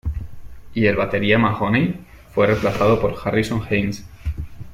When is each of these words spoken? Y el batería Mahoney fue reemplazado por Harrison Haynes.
Y 0.73 0.87
el 0.87 0.95
batería 0.95 1.37
Mahoney 1.37 2.03
fue 2.33 2.47
reemplazado 2.47 2.99
por 2.99 3.15
Harrison 3.23 3.61
Haynes. 3.69 4.03